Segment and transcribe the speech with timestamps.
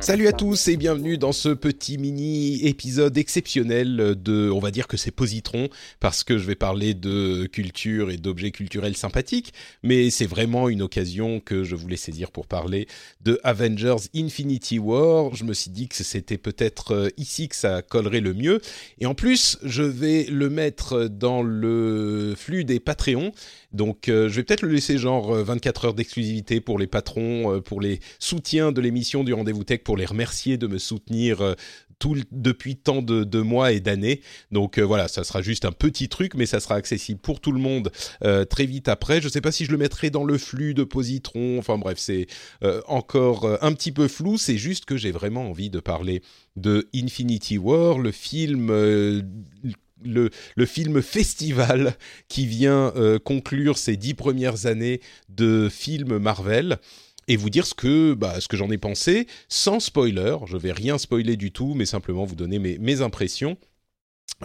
[0.00, 4.88] Salut à tous et bienvenue dans ce petit mini épisode exceptionnel de, on va dire
[4.88, 5.68] que c'est Positron
[6.00, 10.80] parce que je vais parler de culture et d'objets culturels sympathiques, mais c'est vraiment une
[10.80, 12.88] occasion que je voulais saisir pour parler
[13.20, 15.34] de Avengers Infinity War.
[15.34, 18.62] Je me suis dit que c'était peut-être euh, ici que ça collerait le mieux
[19.00, 23.32] et en plus je vais le mettre dans le flux des Patreons.
[23.72, 27.60] Donc euh, je vais peut-être le laisser genre 24 euh, heures d'exclusivité pour les patrons,
[27.60, 31.54] pour les soutiens de l'émission du Rendez-vous Tech, pour les remercier de me soutenir
[32.32, 34.22] depuis tant de, mois et d'années.
[34.50, 37.60] Donc voilà, ça sera juste un petit truc, mais ça sera accessible pour tout le
[37.60, 37.92] monde
[38.48, 39.20] très vite après.
[39.20, 41.58] Je ne sais pas si je le mettrai dans le flux de Positron.
[41.58, 42.26] Enfin bref, c'est
[42.86, 44.38] encore un petit peu flou.
[44.38, 46.22] C'est juste que j'ai vraiment envie de parler
[46.56, 48.70] de Infinity War, le film
[50.04, 50.30] le,
[50.66, 51.96] film festival
[52.28, 56.78] qui vient euh, conclure ces dix premières années de films Marvel
[57.28, 60.36] et vous dire ce que, bah, ce que j'en ai pensé sans spoiler.
[60.46, 63.56] Je vais rien spoiler du tout, mais simplement vous donner mes impressions.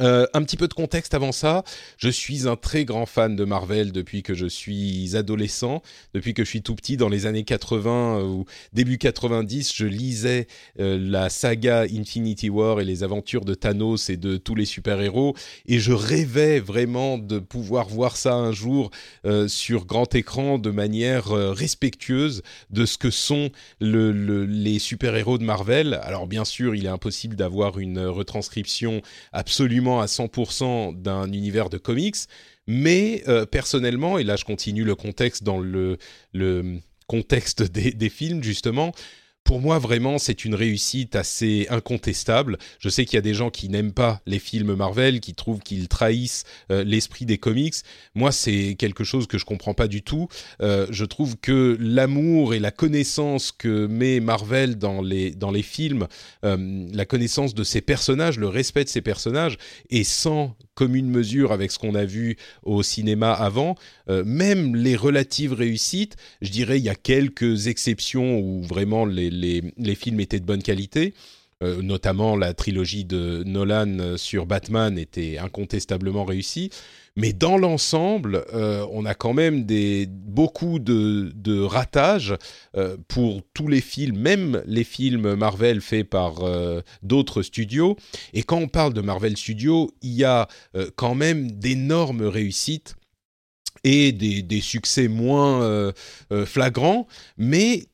[0.02, 1.64] Euh, un petit peu de contexte avant ça,
[1.97, 5.81] je suis un très grand fan de Marvel depuis que je suis adolescent,
[6.14, 6.97] depuis que je suis tout petit.
[6.97, 10.47] Dans les années 80 ou début 90, je lisais
[10.79, 15.34] euh, la saga Infinity War et les aventures de Thanos et de tous les super-héros.
[15.66, 18.91] Et je rêvais vraiment de pouvoir voir ça un jour
[19.25, 24.12] euh, sur grand écran de manière respectueuse de ce que sont le,
[24.45, 26.00] les super-héros de Marvel.
[26.03, 29.01] Alors bien sûr, il est impossible d'avoir une retranscription
[30.02, 32.16] à 100% d'un univers de comics,
[32.68, 35.97] mais euh, personnellement, et là je continue le contexte dans le,
[37.08, 38.91] contexte des films justement,
[39.45, 42.57] pour moi, vraiment, c'est une réussite assez incontestable.
[42.79, 45.59] Je sais qu'il y a des gens qui n'aiment pas les films Marvel, qui trouvent
[45.59, 47.75] qu'ils trahissent euh, l'esprit des comics.
[48.16, 50.28] Moi, c'est quelque chose que je comprends pas du tout.
[50.61, 55.62] Euh, je trouve que l'amour et la connaissance que met Marvel dans les, dans les
[55.62, 56.07] films,
[56.44, 59.59] euh, la connaissance de ses personnages, le respect de ses personnages,
[59.91, 63.75] est sans commune mesure avec ce qu'on a vu au cinéma avant.
[64.08, 69.25] même les relatives réussites, je dirais, il y a quelques exceptions où vraiment les
[69.78, 71.13] les, films étaient de bonne qualité.
[71.64, 76.70] Euh, notamment la trilogie de Nolan euh, sur Batman était incontestablement réussie.
[77.16, 82.36] Mais dans l'ensemble, euh, on a quand même des, beaucoup de, ratages
[83.08, 86.44] pour tous les films, même les films Marvel faits par
[87.04, 87.96] d'autres studios.
[88.34, 90.48] Et quand on parle de Marvel Studios, il y a
[90.96, 92.96] quand même d'énormes réussites
[93.84, 95.94] et des succès moins
[96.46, 97.86] flagrants, mais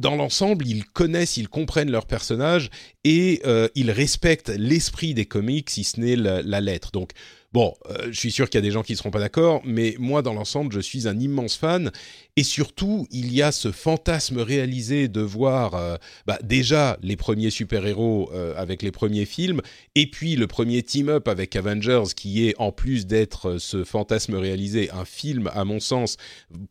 [0.00, 2.70] dans l'ensemble, ils connaissent, ils comprennent leurs personnages
[3.04, 6.90] et euh, ils respectent l'esprit des comics, si ce n'est la, la, lettre.
[6.90, 7.10] Donc,
[7.54, 9.62] Bon, euh, je suis sûr qu'il y a des gens qui ne seront pas d'accord,
[9.64, 11.92] mais moi, dans l'ensemble, je suis un immense fan.
[12.34, 17.50] Et surtout, il y a ce fantasme réalisé de voir euh, bah, déjà les premiers
[17.50, 19.60] super-héros euh, avec les premiers films,
[19.94, 24.90] et puis le premier team-up avec Avengers, qui est, en plus d'être ce fantasme réalisé,
[24.90, 26.16] un film, à mon sens,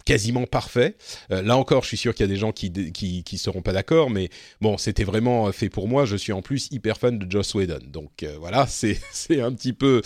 [0.03, 0.97] quasiment parfait.
[1.29, 4.09] là encore, je suis sûr qu'il y a des gens qui ne seront pas d'accord,
[4.09, 4.27] mais
[4.59, 6.03] bon, c'était vraiment fait pour moi.
[6.03, 7.79] Je suis en plus hyper fan de Joss Whedon.
[7.87, 8.99] Donc voilà, c'est
[9.39, 10.01] un petit peu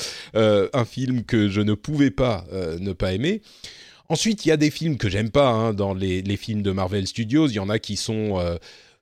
[0.73, 3.41] un film que je ne pouvais pas euh, ne pas aimer.
[4.09, 7.07] Ensuite, il y a des films que j'aime pas hein, dans les, films de Marvel
[7.07, 7.47] Studios.
[7.47, 8.39] Il y en a qui sont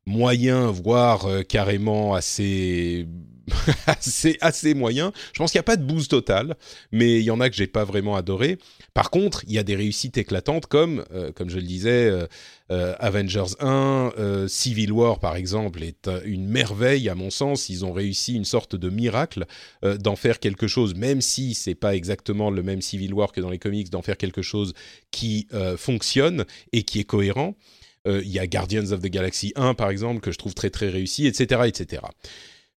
[0.07, 3.07] euh, moyens, voire euh, carrément assez
[3.87, 5.11] assez, assez moyen.
[5.33, 6.55] Je pense qu'il n'y a pas de boost total,
[6.91, 8.57] mais il y en a que j'ai pas vraiment adoré.
[8.93, 12.27] Par contre, il y a des réussites éclatantes comme, euh, comme je le disais, euh,
[12.71, 17.69] euh, Avengers 1, Civil War par exemple est une merveille à mon sens.
[17.69, 19.45] Ils ont réussi une sorte de miracle
[19.83, 23.51] d'en faire quelque chose, même si c'est pas exactement le même Civil War que dans
[23.51, 24.73] les comics, d'en faire quelque chose
[25.11, 25.47] qui
[25.77, 27.55] fonctionne et qui est cohérent.
[28.05, 30.89] Il y a Guardians of the Galaxy 1 par exemple que je trouve très très
[30.89, 32.03] réussi, etc., etc.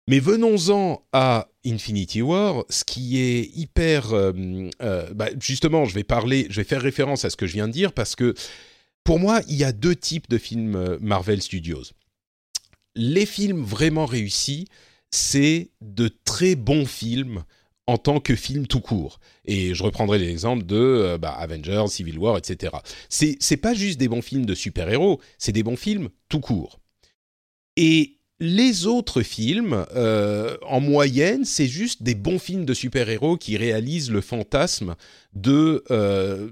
[0.08, 4.14] Mais venons-en à Infinity War, ce qui est hyper,
[5.16, 7.74] bah, justement, je vais parler, je vais faire référence à ce que je viens de
[7.74, 8.36] dire parce que
[9.04, 11.84] pour moi, il y a deux types de films Marvel Studios.
[12.96, 14.68] Les films vraiment réussis,
[15.10, 17.44] c'est de très bons films
[17.88, 19.20] en tant que film tout court.
[19.46, 22.74] Et je reprendrai l'exemple de euh, bah, Avengers, Civil War, etc.
[23.10, 26.80] C'est, c'est pas juste des bons films de super-héros, c'est des bons films tout court.
[27.78, 33.56] Et les autres films, euh, en moyenne, c'est juste des bons films de super-héros qui
[33.56, 34.96] réalisent le fantasme
[35.34, 36.50] de, euh,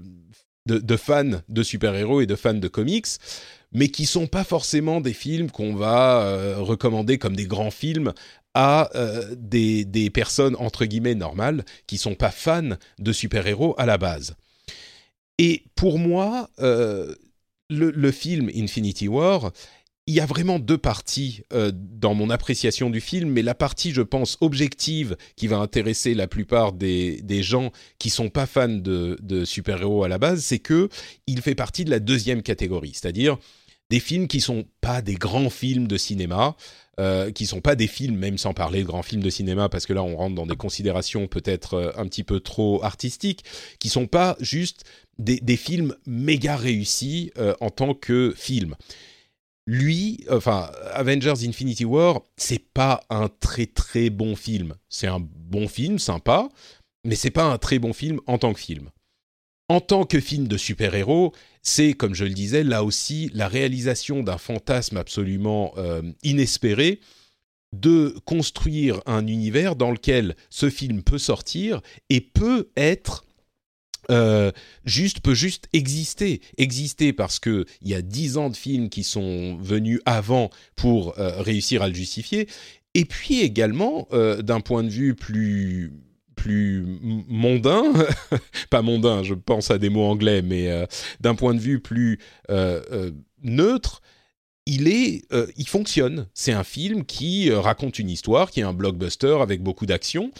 [0.66, 3.06] de, de, fans de super-héros et de fans de comics,
[3.72, 8.12] mais qui sont pas forcément des films qu'on va recommander comme des grands films
[8.54, 13.86] à euh, des, des, personnes entre guillemets normales qui sont pas fans de super-héros à
[13.86, 14.36] la base.
[15.38, 17.14] Et pour moi, euh,
[17.68, 19.52] le, film Infinity War,
[20.06, 23.92] il y a vraiment deux parties euh, dans mon appréciation du film, mais la partie,
[23.92, 28.68] je pense, objective qui va intéresser la plupart des, des gens qui sont pas fans
[28.68, 30.88] de, de super-héros à la base, c'est que
[31.26, 33.38] il fait partie de la deuxième catégorie, c'est-à-dire
[33.90, 36.56] des films qui sont pas des grands films de cinéma,
[37.00, 39.84] euh, qui sont pas des films, même sans parler de grands films de cinéma, parce
[39.86, 43.44] que là on rentre dans des considérations peut-être euh, un petit peu trop artistiques,
[43.78, 44.84] qui sont pas juste
[45.18, 48.74] des, films méga réussis euh, en tant que film.
[49.66, 54.74] Lui, enfin Avengers Infinity War, c'est pas un très très bon film.
[54.88, 56.48] C'est un bon film, sympa,
[57.04, 58.90] mais c'est pas un très bon film en tant que film.
[59.68, 61.32] En tant que film de super-héros,
[61.64, 67.00] c'est, comme je le disais, là aussi la réalisation d'un fantasme absolument euh, inespéré
[67.72, 71.80] de construire un univers dans lequel ce film peut sortir
[72.10, 73.24] et peut être
[74.10, 74.52] euh,
[74.84, 76.42] juste peut juste exister.
[76.58, 81.18] Exister parce que il y a dix ans de films qui sont venus avant pour
[81.18, 82.46] euh, réussir à le justifier.
[82.92, 85.90] Et puis également d'un point de vue plus
[86.44, 86.84] plus
[87.26, 87.84] mondain,
[88.70, 90.84] pas mondain, je pense à des mots anglais, mais euh,
[91.20, 92.18] d'un point de vue plus
[92.50, 93.10] euh, euh,
[93.42, 94.02] neutre,
[94.66, 95.22] il est,
[95.56, 96.26] il fonctionne.
[96.34, 100.30] C'est un film qui raconte une histoire, qui est un blockbuster avec beaucoup d'action.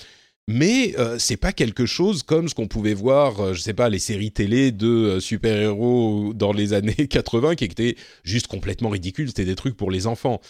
[0.49, 4.33] Mais c'est pas quelque chose comme ce qu'on pouvait voir, je sais pas, les séries
[4.33, 9.29] télé de super-héros dans les années 80 qui étaient juste complètement ridicules.
[9.29, 10.41] C'était des trucs pour les enfants.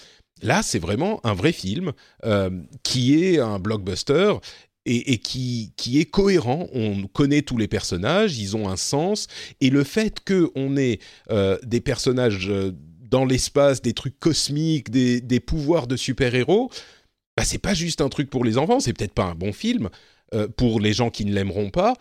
[0.40, 1.94] Là, c'est vraiment un vrai film
[2.84, 4.34] qui est un blockbuster
[4.86, 6.68] et, qui, qui est cohérent.
[6.72, 9.28] On connaît tous les personnages, ils ont un sens,
[9.60, 10.98] et le fait qu'on ait
[11.30, 12.72] euh, des personnages euh,
[13.10, 16.70] dans l'espace, des trucs cosmiques, des, des pouvoirs de super-héros,
[17.36, 19.88] bah, c'est pas juste un truc pour les enfants, c'est peut-être pas un bon film
[20.34, 21.94] euh, pour les gens qui ne l'aimeront pas,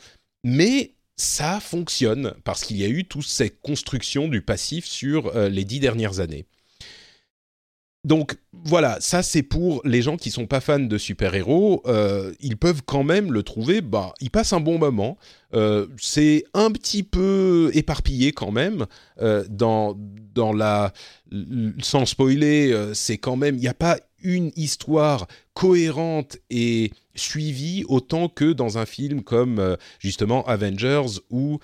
[0.43, 5.63] mais ça fonctionne parce qu'il y a eu toute cette construction du passif sur les
[5.63, 6.47] dix dernières années
[8.03, 8.35] donc
[8.65, 12.81] voilà, ça c'est pour les gens qui sont pas fans de super-héros, euh, ils peuvent
[12.85, 15.17] quand même le trouver, bah, ils passent un bon moment.
[15.53, 18.85] Euh, c'est un petit peu éparpillé quand même
[19.21, 19.97] euh, dans
[20.33, 20.91] dans la
[21.79, 28.27] sans spoiler, c'est quand même il n'y a pas une histoire cohérente et suivie autant
[28.29, 31.59] que dans un film comme justement Avengers ou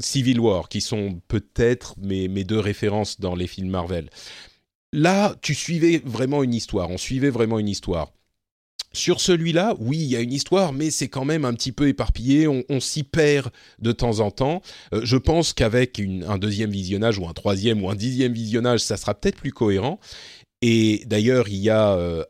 [0.00, 4.10] Civil War, qui sont peut-être mes, mes, deux références dans les films Marvel.
[4.92, 8.12] Là, tu suivais vraiment une histoire, on suivait vraiment une histoire.
[8.92, 11.86] Sur celui-là, oui, il y a une histoire, mais c'est quand même un petit peu
[11.86, 14.62] éparpillé, on, s'y perd de temps en temps.
[14.92, 18.96] Euh, je pense qu'avec un deuxième visionnage, ou un troisième, ou un dixième visionnage, ça
[18.96, 20.00] sera peut-être plus cohérent.
[20.60, 22.24] Et d'ailleurs, il y a euh,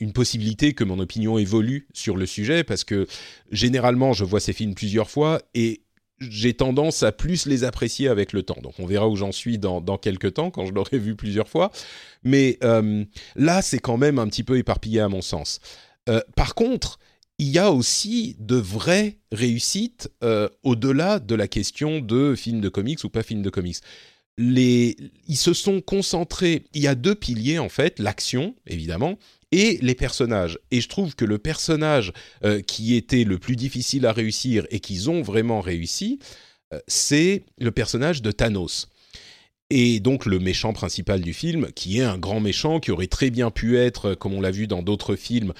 [0.00, 3.06] une possibilité que mon opinion évolue sur le sujet, parce que
[3.52, 5.82] généralement, je vois ces films plusieurs fois, et
[6.20, 8.58] j'ai tendance à plus les apprécier avec le temps.
[8.62, 11.48] Donc on verra où j'en suis dans, dans quelques temps, quand je l'aurai vu plusieurs
[11.48, 11.70] fois.
[12.22, 13.04] Mais euh,
[13.36, 15.60] là, c'est quand même un petit peu éparpillé à mon sens.
[16.08, 16.98] Euh, par contre,
[17.38, 22.68] il y a aussi de vraies réussites euh, au-delà de la question de film de
[22.68, 23.76] comics ou pas film de comics.
[24.40, 26.64] Les, ils se sont concentrés.
[26.72, 29.18] Il y a deux piliers en fait, l'action évidemment
[29.52, 30.58] et les personnages.
[30.70, 32.12] Et je trouve que le personnage
[32.44, 36.18] euh, qui était le plus difficile à réussir et qu'ils ont vraiment réussi,
[36.74, 38.88] euh, c'est le personnage de Thanos.
[39.70, 43.30] Et donc le méchant principal du film, qui est un grand méchant, qui aurait très
[43.30, 45.52] bien pu être, comme on l'a vu dans d'autres films,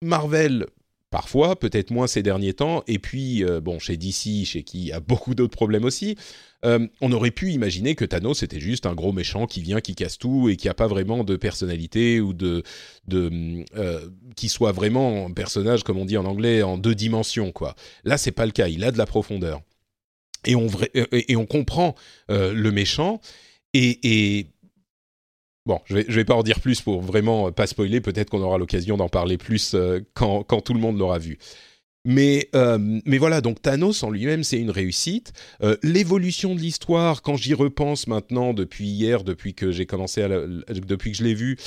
[0.00, 0.66] Marvel
[1.12, 4.86] parfois, peut-être moins ces derniers temps, et puis, euh, bon, chez DC, chez qui il
[4.86, 6.16] y a beaucoup d'autres problèmes aussi,
[6.64, 9.94] euh, on aurait pu imaginer que Thanos était juste un gros méchant qui vient, qui
[9.94, 12.62] casse tout, et qui n'a pas vraiment de personnalité, ou de...
[13.06, 13.30] de
[13.76, 17.76] euh, qui soit vraiment un personnage, comme on dit en anglais, en deux dimensions, quoi.
[18.04, 19.60] Là, c'est pas le cas, il a de la profondeur.
[20.46, 21.94] Et on, et on comprend
[22.28, 23.20] le méchant,
[23.74, 24.46] et, et
[25.66, 28.00] Bon, je vais, vais pas en dire plus pour vraiment pas spoiler.
[28.00, 29.76] Peut-être qu'on aura l'occasion d'en parler plus
[30.14, 31.38] quand, quand tout le monde l'aura vu.
[32.04, 35.32] Mais, euh, mais voilà, donc Thanos en lui-même, c'est une réussite.
[35.62, 40.26] Euh, l'évolution de l'histoire, quand j'y repense maintenant, depuis hier, depuis que j'ai commencé
[40.68, 41.58] depuis que je l'ai vu,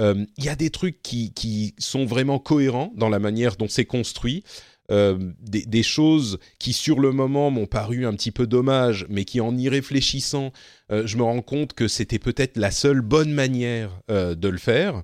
[0.00, 3.84] euh, il y a des trucs qui sont vraiment cohérents dans la manière dont c'est
[3.84, 4.42] construit.
[4.90, 9.40] Des, des, choses qui sur le moment m'ont paru un petit peu dommages, mais qui
[9.40, 10.52] en y réfléchissant,
[10.90, 15.02] je me rends compte que c'était peut-être la seule bonne manière de le faire.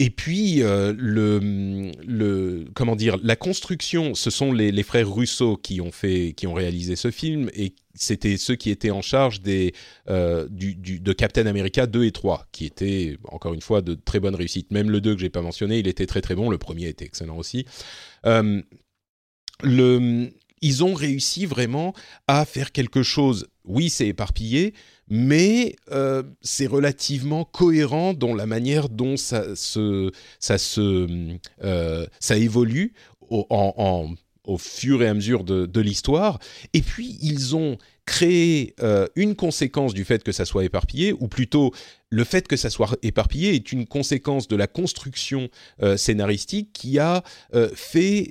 [0.00, 5.92] Et puis euh, le, comment dire la construction, ce sont les, frères Russo qui ont
[5.92, 9.72] fait qui ont réalisé ce film et c'était ceux qui étaient en charge des
[10.10, 14.18] euh, du, de Captain America 2 et 3 qui étaient encore une fois de très
[14.18, 14.72] bonnes réussites.
[14.72, 16.50] Même le 2 que j'ai pas mentionné, il était très très bon.
[16.50, 17.64] Le premier était excellent aussi.
[18.26, 18.62] Euh,
[19.62, 21.94] le ils ont réussi vraiment
[22.26, 23.48] à faire quelque chose.
[23.64, 24.72] Oui, c'est éparpillé,
[25.08, 32.94] mais euh, c'est relativement cohérent dans la manière dont ça se, ça euh, évolue
[33.30, 36.38] au, fur et à mesure de, de l'histoire.
[36.72, 41.28] Et puis ils ont créé euh, une conséquence du fait que ça soit éparpillé, ou
[41.28, 41.72] plutôt
[42.10, 45.48] le fait que ça soit éparpillé est une conséquence de la construction
[45.96, 47.24] scénaristique qui a
[47.74, 48.30] fait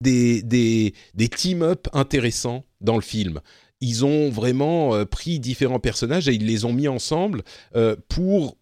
[0.00, 3.40] des, des, des team-up intéressants dans le film.
[3.80, 7.42] Ils ont vraiment euh, pris différents personnages et ils les ont mis ensemble
[7.74, 8.56] euh, pour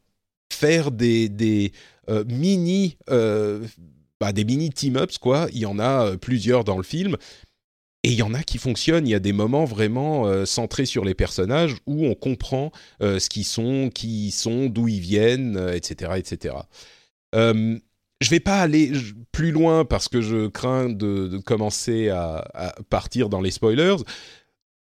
[0.52, 1.72] faire des, des
[2.08, 5.48] euh, mini bah, des mini team-ups quoi.
[5.52, 7.16] Il y en a plusieurs dans le film.
[8.06, 9.08] Et il y en a qui fonctionnent.
[9.08, 13.46] Il y a des moments vraiment centrés sur les personnages où on comprend ce qu'ils
[13.46, 16.54] sont, qui ils sont, d'où ils viennent, etc., etc
[18.24, 18.92] je vais pas aller
[19.32, 23.96] plus loin parce que je crains de, commencer à, partir dans les spoilers.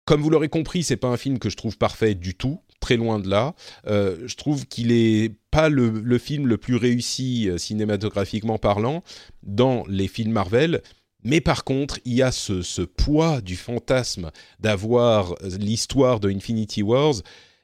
[0.09, 2.97] Comme vous l'aurez compris, c'est pas un film que je trouve parfait du tout, très
[2.97, 3.55] loin de là.
[3.89, 9.03] Euh, je trouve qu'il est pas le, film le plus réussi euh, cinématographiquement parlant
[9.43, 10.81] dans les films Marvel.
[11.25, 17.17] Mais par contre, il y a ce, poids du fantasme d'avoir l'histoire de Infinity Wars,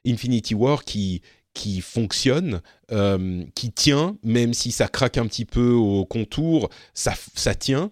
[0.07, 1.23] Infinity War qui,
[1.55, 2.61] qui fonctionne,
[2.93, 7.91] euh, qui tient, même si ça craque un petit peu au contour, ça, ça tient.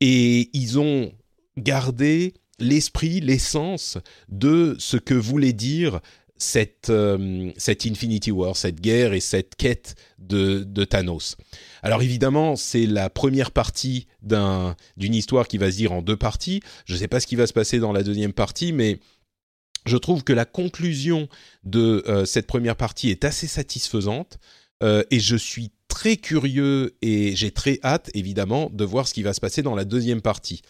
[0.00, 1.10] Et ils ont
[1.56, 3.98] gardé l'esprit, l'essence
[4.28, 6.00] de ce que voulait dire
[6.38, 11.36] cette, euh, cette Infinity War, cette guerre et cette quête de, de Thanos.
[11.82, 16.60] Alors évidemment, c'est la première partie d'une histoire qui va se dire en deux parties.
[16.86, 18.98] Je ne sais pas ce qui va se passer dans la deuxième partie, mais
[19.86, 21.28] je trouve que la conclusion
[21.64, 24.38] de euh, cette première partie est assez satisfaisante
[24.82, 29.22] euh, et je suis très curieux et j'ai très hâte évidemment de voir ce qui
[29.22, 30.62] va se passer dans la deuxième partie.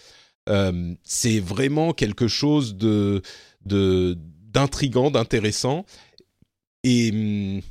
[0.48, 3.22] Euh, c'est vraiment quelque chose de
[3.64, 5.84] d'intrigant, d'intéressant
[6.84, 7.62] et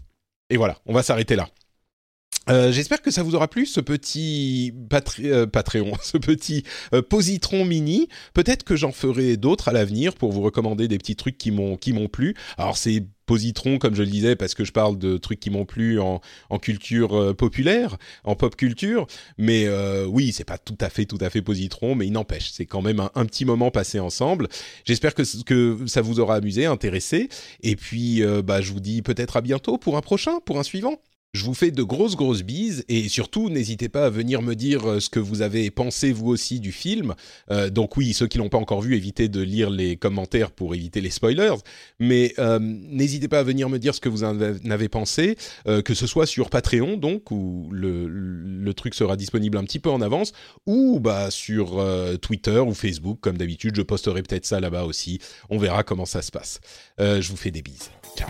[0.49, 1.49] et voilà, on va s'arrêter là.
[2.49, 4.73] Euh, j'espère que ça vous aura plu ce petit
[5.23, 6.63] euh, Patreon, ce petit
[7.09, 8.07] positron mini.
[8.33, 11.75] Peut-être que j'en ferai d'autres à l'avenir pour vous recommander des petits trucs qui m'ont
[11.75, 12.35] qui m'ont plu.
[12.57, 15.65] Alors c'est positron comme je le disais parce que je parle de trucs qui m'ont
[15.65, 19.05] plu en, en culture populaire, en pop culture.
[19.37, 19.67] Mais
[20.07, 22.81] oui, c'est pas tout à fait tout à fait positron, mais il n'empêche, c'est quand
[22.81, 24.47] même un, un, petit moment passé ensemble.
[24.85, 27.29] J'espère que que ça vous aura amusé, intéressé.
[27.61, 30.97] Et puis bah je vous dis peut-être à bientôt pour un prochain, pour un suivant.
[31.37, 34.89] Je vous fais de grosses grosses bises et surtout n'hésitez pas à venir me dire
[34.89, 37.13] euh, ce que vous avez pensé vous aussi du film.
[37.51, 40.73] Euh, donc oui, ceux qui l'ont pas encore vu, évitez de lire les commentaires pour
[40.73, 41.53] éviter les spoilers.
[41.99, 45.93] Mais euh, n'hésitez pas à venir me dire ce que vous en avez pensé, que
[45.93, 50.01] ce soit sur Patreon donc où le, le, truc sera disponible un petit peu en
[50.01, 50.31] avance,
[50.65, 51.83] ou bah sur
[52.21, 53.75] Twitter ou Facebook comme d'habitude.
[53.75, 55.19] Je posterai peut-être ça là-bas aussi.
[55.49, 56.59] On verra comment ça se passe.
[56.97, 57.91] je vous fais des bises.
[58.17, 58.29] Ciao.